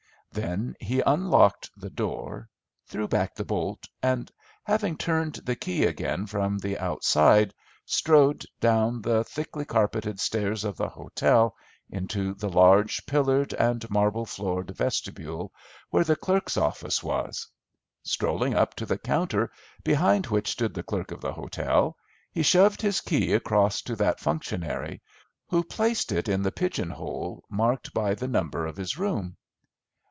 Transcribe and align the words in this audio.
Then 0.33 0.77
he 0.79 1.01
unlocked 1.01 1.71
the 1.75 1.89
door, 1.89 2.47
threw 2.87 3.05
back 3.09 3.35
the 3.35 3.43
bolt, 3.43 3.85
and, 4.01 4.31
having 4.63 4.95
turned 4.95 5.35
the 5.35 5.57
key 5.57 5.83
again 5.83 6.25
from 6.25 6.57
the 6.57 6.79
outside, 6.79 7.53
strode 7.85 8.45
down 8.61 9.01
the 9.01 9.25
thickly 9.25 9.65
carpeted 9.65 10.21
stairs 10.21 10.63
of 10.63 10.77
the 10.77 10.87
hotel 10.87 11.53
into 11.89 12.33
the 12.33 12.47
large 12.47 13.05
pillared 13.05 13.51
and 13.55 13.89
marble 13.89 14.25
floored 14.25 14.69
vestibule 14.73 15.51
where 15.89 16.05
the 16.05 16.15
clerk's 16.15 16.55
office 16.55 17.03
was. 17.03 17.45
Strolling 18.03 18.53
up 18.53 18.73
to 18.75 18.85
the 18.85 18.97
counter 18.97 19.51
behind 19.83 20.27
which 20.27 20.47
stood 20.51 20.73
the 20.73 20.81
clerk 20.83 21.11
of 21.11 21.19
the 21.19 21.33
hotel, 21.33 21.97
he 22.31 22.41
shoved 22.41 22.81
his 22.81 23.01
key 23.01 23.33
across 23.33 23.81
to 23.81 23.97
that 23.97 24.21
functionary, 24.21 25.01
who 25.49 25.61
placed 25.61 26.09
it 26.13 26.29
in 26.29 26.41
the 26.41 26.53
pigeon 26.53 26.91
hole 26.91 27.43
marked 27.49 27.93
by 27.93 28.15
the 28.15 28.29
number 28.29 28.65
of 28.65 28.77
his 28.77 28.97
room. 28.97 29.35